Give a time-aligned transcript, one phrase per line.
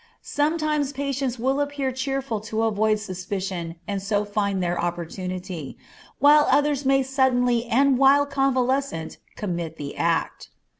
[0.23, 5.77] Sometimes patients will appear cheerful to avoid suspicion and so find their opportunity,
[6.17, 10.49] while others may suddenly and while convalescent commit the act.